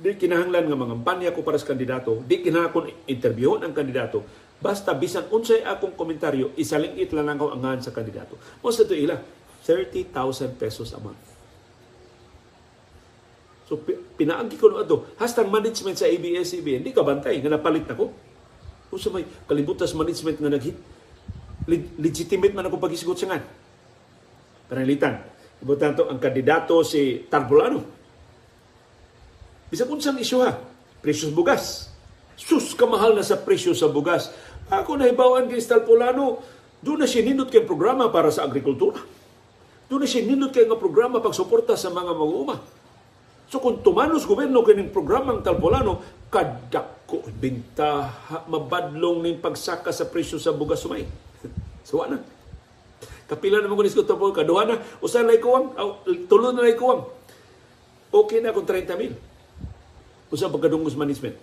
[0.00, 4.24] di kinahanglan nga mga banya ko para sa kandidato, di kinahanglan interviewon ang kandidato,
[4.56, 8.40] basta bisan unsay akong komentaryo, isalingit lang lang ko angan sa kandidato.
[8.64, 9.20] Most of ila,
[9.60, 11.33] 30,000 pesos a month.
[13.64, 13.80] So
[14.20, 18.12] pinaagi ko no ato, hastang management sa ABS-CBN, hindi ka bantay nga napalit nako.
[18.92, 20.76] Kung sa may kalibutas management nga naghit,
[21.96, 23.42] legitimate man ako pagisigot sa ngan.
[24.68, 25.16] Panalitan.
[25.64, 27.80] Ibo tanto ang kandidato si Tarbulano.
[29.72, 30.52] Bisa kung saan isyu ha,
[31.00, 31.88] presyo bugas.
[32.36, 34.28] Sus, kamahal na sa presyo sa bugas.
[34.68, 36.44] Ako na ibawaan kay Tarbulano,
[36.84, 39.00] doon na siya nindot kay programa para sa agrikultura.
[39.88, 42.83] Doon na siya nindot kay nga programa pagsuporta sa mga mag-uuma
[43.54, 48.10] So kung tumanos gobyerno kining programang Talpolano, kadako binta
[48.50, 51.06] mabadlong ning pagsaka sa presyo sa bugas sumay.
[51.86, 52.18] so na.
[53.30, 55.70] Kapila naman ko ni Scott Talpol, kaduha na, usan na ikuwang,
[56.26, 57.06] tulo na ikuwang.
[58.10, 59.14] Okay na kung 30 mil.
[60.34, 61.38] Usa pagkadungos management.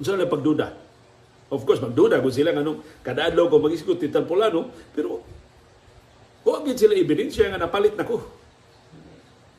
[0.00, 0.72] Usa na pagduda.
[1.52, 5.20] Of course, magduda kung sila nganong kada adlaw ko mag-iskot ti Talpolano, pero
[6.48, 8.45] Huwag sila ebidensya nga napalit na ko.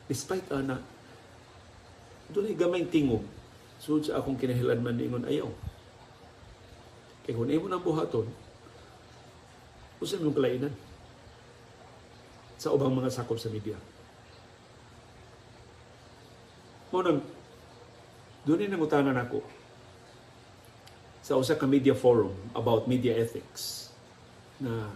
[0.08, 0.80] Despite ana,
[2.32, 3.24] doon ay gamay tingog.
[3.76, 5.52] So sa akong kinahilan man ningon ayaw.
[7.28, 8.24] Kaya kung imo nang buhaton,
[10.00, 10.72] usan mong kalainan
[12.56, 13.76] sa ubang mga sakop sa media.
[16.88, 17.20] Mo nang
[18.48, 19.44] doon ay nangutanan ako
[21.20, 23.92] sa usa ka media forum about media ethics
[24.56, 24.88] na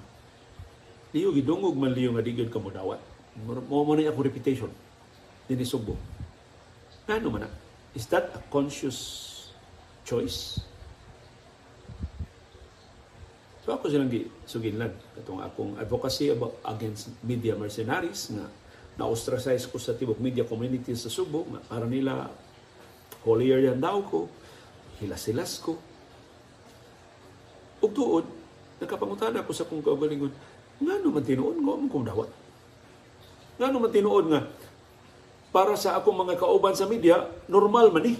[1.12, 2.96] liyo gidungog man liyo nga digod ka mo dawat.
[3.44, 4.72] Mo mo na ako reputation
[5.52, 5.94] dinhi Subo.
[7.04, 7.50] Ngano man na?
[7.92, 8.98] Is that a conscious
[10.08, 10.56] choice?
[13.62, 14.10] So ako silang
[14.48, 18.48] suginlan katong akong advocacy about against media mercenaries nga
[18.98, 22.32] na-ostracize ko sa tibok media community sa Subo nga para nila
[23.22, 24.26] holier yan daw ko,
[24.98, 25.78] hilas-hilas ko.
[27.82, 28.26] Ug tuod,
[28.82, 30.34] nakapangutan ako sa kong kaugalingon,
[30.82, 32.30] nga naman tinuod ko mo kong dawat.
[33.62, 34.40] Nga naman tinuod nga,
[35.52, 38.16] para sa akong mga kauban sa media, normal man eh.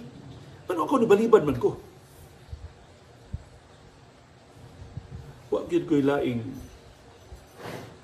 [0.68, 1.80] Ano ako nibalibad man ko?
[5.48, 6.44] Wa gyud ko'y laing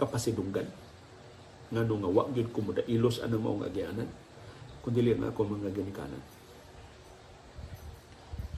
[0.00, 0.64] kapasidunggan.
[1.68, 4.08] Nga nga wa gyud ko ilos anang maong agyanan.
[4.80, 6.22] Kundi lang ako mga ganikanan.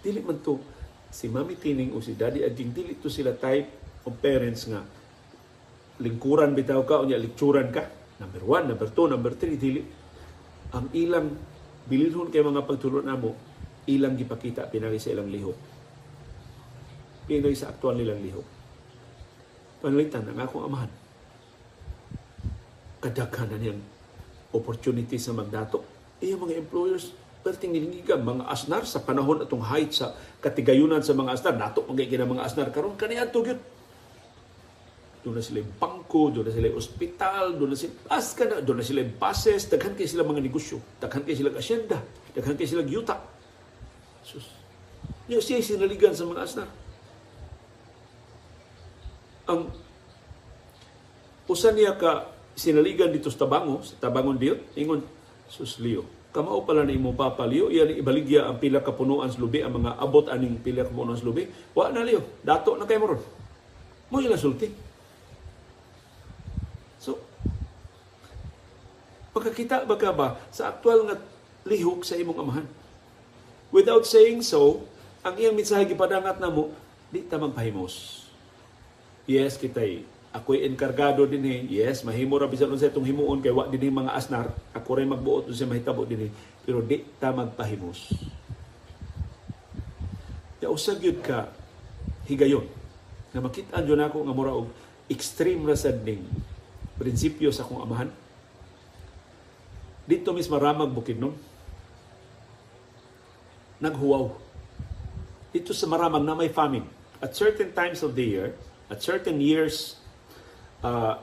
[0.01, 0.63] Dili man to
[1.11, 3.67] si Mami Tining o si Daddy Aging, dili to sila type
[4.07, 4.87] of parents nga
[6.01, 7.85] lingkuran bitaw ka o niya likturan ka.
[8.23, 10.00] Number one, number two, number three, dili
[10.71, 11.35] ang ilang
[11.87, 13.35] bililhon kay mga pagtulon namo
[13.91, 15.59] ilang gipakita pinagi sa ilang lihok.
[17.27, 18.47] Pinagi sa aktual nilang lihok.
[19.83, 20.91] Panalitan ang akong amahan.
[23.01, 23.81] Kadaghan na niyang
[24.53, 25.83] opportunity sa magdato.
[26.21, 30.13] Iya mga employers perting nilinigan mga asnar sa panahon atong height sa
[30.45, 33.57] katigayunan sa mga asnar nato magiging mga asnar karon kaniya tugyot
[35.21, 38.85] doon na sila bangko, doon na sila ospital, doon na sila aska na, doon na
[38.85, 42.01] sila buses, daghan kay sila mga negosyo, daghan kay sila asyenda,
[42.33, 43.21] daghan kay sila yuta.
[44.25, 44.49] Sus.
[45.29, 46.69] Yung siya sinaligan sa mga asnar.
[49.45, 49.69] Ang
[51.53, 55.05] usan niya ka sinaligan dito sa Tabango, sa Tabangon Diyo, ingon,
[55.53, 59.37] sus Leo, kamao pala na imo papa Leo, iyan ibaligya ang pila ka punuan sa
[59.37, 61.45] lubi, ang mga abot aning pila ka punuan sa lubi,
[61.77, 63.23] wa na Leo, dato na kay mo ron.
[64.11, 64.90] Mo ila sulti.
[69.31, 71.17] Pagkakita ba ka ba sa aktual nga
[71.67, 72.67] lihok sa imong amahan?
[73.71, 74.83] Without saying so,
[75.23, 76.75] ang iyang mensahe gipadangat namo,
[77.15, 78.27] di ta magpahimos.
[79.31, 81.61] Yes, kitay ako'y enkargado din eh.
[81.67, 84.51] Yes, mahimo ra bisan unsa itong himuon kay wa dinhi mga asnar.
[84.75, 86.31] Ako rin magbuot sa mahitabo dinhi.
[86.63, 88.15] Pero di ta magpahimos.
[90.63, 91.51] Ya usag yun ka
[92.31, 92.69] higayon
[93.31, 94.71] nga makita jud nako nga mura og
[95.11, 96.23] extreme ra sad ning
[96.99, 98.11] prinsipyo sa akong amahan
[100.11, 101.31] dito mismo Ramag Bukidnon.
[103.79, 104.27] Naghuwaw.
[105.55, 107.01] Dito sa Maramag na may famine.
[107.21, 108.49] at certain times of the year,
[108.89, 110.01] at certain years,
[110.81, 111.21] uh,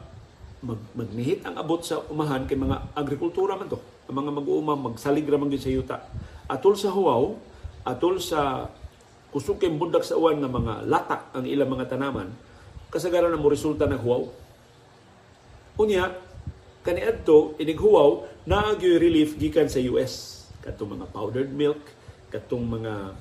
[0.62, 3.82] mag, magnihit ang abot sa umahan kay mga agrikultura man to.
[4.08, 5.98] Ang mga mag-uuma, magsalig raman sa yuta.
[6.48, 7.36] Atol sa huwaw,
[7.84, 8.72] atol sa
[9.34, 12.30] kusog kay bundak sa uwan nga mga latak ang ilang mga tanaman,
[12.94, 14.24] kasagaran na mo resulta ng huwaw.
[15.82, 16.14] Unya,
[16.86, 20.48] kaniadto inighuwaw na relief gikan sa US.
[20.64, 21.84] Katong mga powdered milk,
[22.32, 23.12] katong mga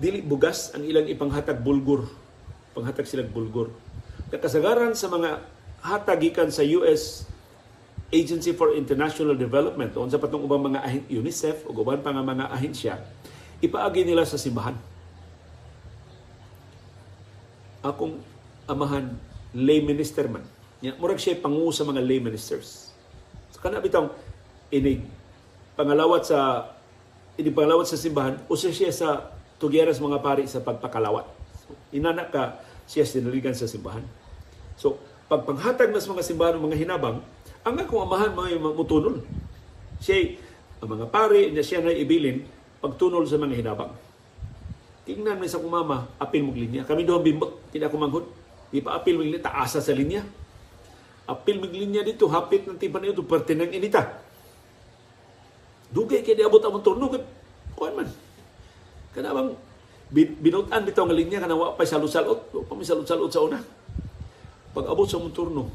[0.00, 2.08] dili bugas ang ilang ipanghatag bulgur.
[2.72, 3.68] Panghatag silang bulgur.
[4.32, 5.44] Kasagaran sa mga
[5.84, 7.28] hatagikan sa US
[8.08, 10.80] Agency for International Development o sa patong ubang mga
[11.12, 12.98] UNICEF o uban pa nga mga ahensya,
[13.60, 14.74] ipaagi nila sa simbahan.
[17.84, 18.16] Akong
[18.64, 19.12] amahan
[19.52, 20.42] lay minister man.
[20.96, 22.83] Murag siya pangu sa mga lay ministers.
[23.64, 24.12] Kana bitong
[24.68, 25.00] inig
[25.72, 26.68] pangalawat sa
[27.40, 31.24] ini pangalawat sa simbahan usa siya sa tugyeras mga pari sa pagpakalawat.
[31.64, 34.04] So, inana ka siya sinaligan sa simbahan.
[34.76, 35.00] So,
[35.32, 37.24] pagpanghatag na sa mga simbahan mga hinabang,
[37.64, 39.24] ang akong amahan mga mutunol.
[39.96, 40.36] Siya,
[40.84, 42.44] ang mga pari na siya na ibilin,
[42.84, 43.96] pagtunol sa mga hinabang.
[45.08, 46.82] Tingnan mo sa kumama, apil mong linya.
[46.84, 48.28] Kami doon bimbot, tidak ko manghod.
[48.68, 50.20] Di pa apil mong linya, taasa sa linya.
[51.24, 54.20] Apil mong linya dito, hapit ng tipan ito, parte ng inita.
[55.88, 57.08] Dugay kaya di abot ang turno.
[57.72, 58.08] Kuhan man.
[59.16, 59.56] Kanabang
[60.12, 62.52] binutan dito ang linya, kanawa pa salot-salot.
[62.52, 63.56] Pa may salot-salot sa una.
[64.74, 65.72] Pag abot sa mong turno,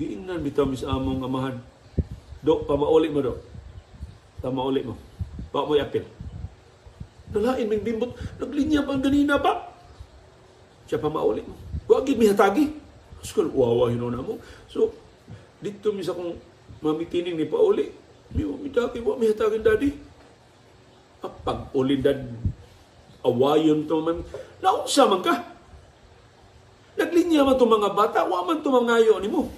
[0.00, 1.60] giingnan bitaw mis among amahan.
[2.40, 3.36] Do, pamauli mo do.
[4.40, 4.96] Pamauli mo.
[5.52, 6.08] Wa mo apil.
[7.36, 9.68] Nalain ming bimbot, naglinya pa ganina pa.
[10.88, 11.52] Siya pamauli mo.
[11.84, 12.79] Wa gid mi hatagi.
[13.20, 14.40] Skol wawa hinuna mo.
[14.68, 14.92] So
[15.60, 16.36] dito mi sa kong
[16.80, 17.92] mamitining ni pauli.
[18.32, 19.90] Mi mi taki wa mi hatagin dadi.
[21.20, 22.24] Pag ulindad
[23.24, 24.24] awayon to man.
[24.64, 25.34] Naunsa man ka?
[26.96, 29.48] Naglinya man to mga bata, wa man to mangayo ni mo.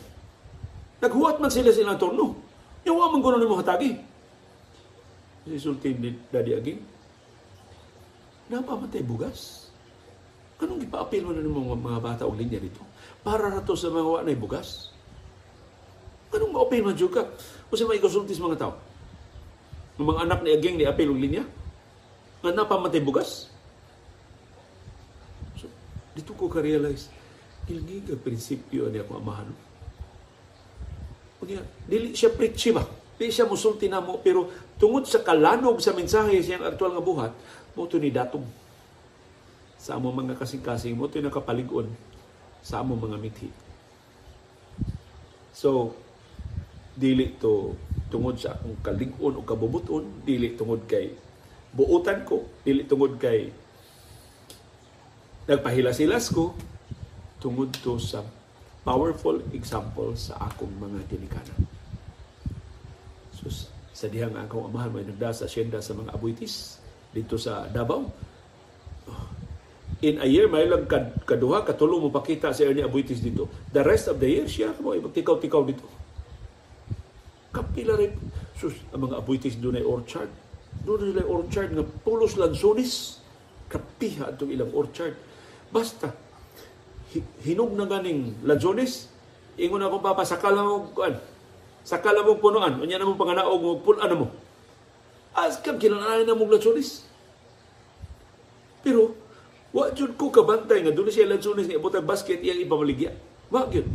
[1.02, 2.38] Naghuwat man sila silang turno.
[2.86, 3.90] Yung wa man ni mo hatagi.
[5.46, 6.80] Resultin ni Daddy Aging.
[8.46, 9.70] Napamatay bugas.
[10.62, 12.78] Anong ipaapil mo na ng mga, mga bata o linya dito?
[13.22, 14.90] Para na to sa mga wa na bugas?
[16.34, 17.22] Anong ma-apil man ka?
[17.70, 18.74] O sa mga konsultis mga tao?
[20.02, 21.46] Ang mga anak ni Aging ni apil o linya?
[22.42, 23.46] Nga napamatay bugas?
[25.54, 25.70] So,
[26.18, 27.06] dito ko ka-realize,
[27.70, 29.48] ilgi ka prinsipyo ni ako amahan.
[31.42, 32.82] Kaya, dili siya preachy ba?
[33.14, 34.50] Dili siya musulti na mo, pero
[34.82, 37.32] tungod sa kalanog sa mensahe siyang aktual nga buhat,
[37.78, 38.46] mo ni datong
[39.82, 41.90] sa amo mga kasing-kasing mo ito nakapaligon
[42.62, 43.50] sa amo mga mithi.
[45.52, 45.92] So,
[46.96, 47.74] dili to
[48.12, 51.12] tungod sa akong kalig-on o kabubuton, dili tungod kay
[51.72, 53.48] buutan ko, dili tungod kay
[55.48, 56.54] nagpahilasilas ko,
[57.42, 58.22] tungod to sa
[58.86, 61.60] powerful example sa akong mga tinikanan.
[63.34, 63.50] So,
[63.92, 66.78] sa dihang akong amahan may nagda sa asyenda sa mga abuitis
[67.14, 68.10] dito sa Davao.
[70.02, 73.46] In a year, may lang kad, kaduha, katulo mo pakita sa Ernie Abuitis dito.
[73.70, 75.86] The rest of the year, siya mo, magtikaw-tikaw dito.
[77.54, 78.10] Kapila rin.
[78.58, 80.26] Sus, ang mga abuitis doon ay orchard.
[80.82, 83.22] Doon nila orchard nga pulos lansones.
[83.70, 85.14] Kapiha itong ilang orchard.
[85.70, 86.10] Basta,
[87.46, 89.06] hinog na ganing lansones,
[89.54, 91.14] ingon akong papa, sakal na mo, kuan,
[91.86, 94.34] sakal na mo punuan, unya na mo panganaog mo, pulan mo.
[95.32, 97.06] As kam kinanayan na mo lansones.
[98.82, 99.14] Pero,
[99.72, 103.16] wa jud ko kabantay nga doon siya lansones ni ibutang basket iyang ipamaligya.
[103.48, 103.88] Wa gyud.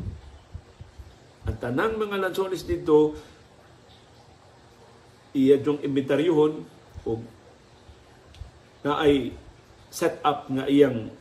[1.48, 3.14] Ang tanang mga lansones dito
[5.38, 6.66] iya jong inventaryohon
[7.06, 7.22] o
[8.82, 9.32] na ay
[9.94, 11.14] set up nga iyang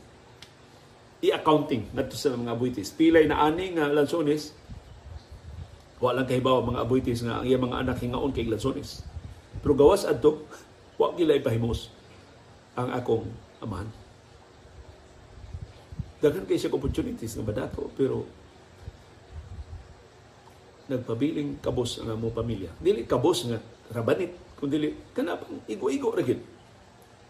[1.21, 2.93] i-accounting ngadto sa mga abuitis.
[2.93, 4.53] Pilay na ani nga lansones,
[5.97, 9.01] wa lang kahibaw mga abuitis nga ang iyang mga anak hingaon kay lansones.
[9.61, 10.45] Pero gawas adto,
[11.01, 11.89] wa gila ipahimos
[12.77, 13.25] ang akong
[13.61, 13.89] amahan.
[16.17, 18.25] Daghan kay siya opportunities nga badato pero
[20.87, 22.71] nagpabiling kabos ang among pamilya.
[22.79, 23.59] Dili kabos nga
[23.91, 26.39] rabanit, kundi kanapang igo-igo ra gid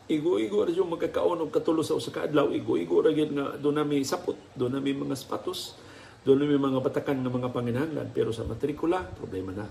[0.07, 3.75] Igo-igo ra yung magkakaon og katulo sa usa ka adlaw, igo-igo ra gyud nga do
[3.75, 5.75] nami sapot, do nami mga sapatos,
[6.23, 9.67] do nami mga batakan nga mga panginahanglan, pero sa matrikula problema na.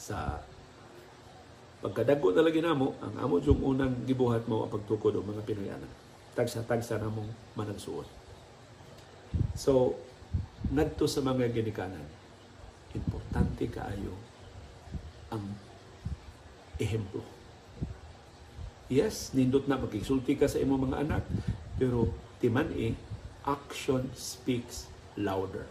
[0.00, 0.40] Sa
[1.84, 6.01] pagkadago na lagi namo, ang amo yung unang gibuhat mo pagtukod og mga Pinoyanan.
[6.32, 8.08] Tagsa-tagsa namong managsuot.
[9.56, 9.96] So,
[10.72, 12.04] ngadto sa mga ginikanan,
[12.96, 14.16] importante kaayo
[15.32, 15.44] ang
[16.76, 17.42] ehemplo
[18.92, 21.24] Yes, nindot na magkisulti ka sa imong mga anak,
[21.80, 22.12] pero
[22.44, 22.92] timan eh,
[23.40, 24.84] action speaks
[25.16, 25.64] louder.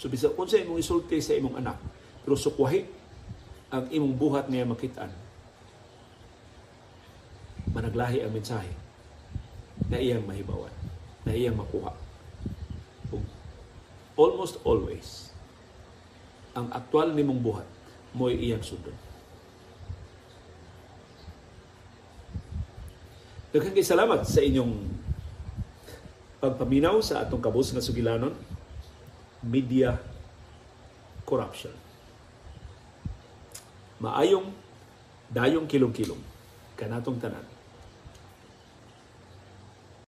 [0.00, 1.76] So bisa unsa imong isulti sa imong anak,
[2.24, 2.88] pero sukwahi
[3.68, 5.12] ang imong buhat niya makitaan.
[7.76, 8.72] Managlahi ang mensahe
[9.88, 10.72] na iyang mahibawan,
[11.24, 11.94] na iyang makuha.
[14.12, 15.32] Almost always
[16.52, 17.64] ang aktual nimong buhat
[18.12, 18.92] mo'y iyang sundon.
[23.52, 24.72] Daghang kay salamat sa inyong
[26.40, 28.32] pagpaminaw sa atong kabus nga sugilanon
[29.44, 29.96] media
[31.28, 31.72] corruption.
[34.00, 34.52] Maayong
[35.32, 36.20] dayong kilong-kilong
[36.76, 37.51] kanatong tanan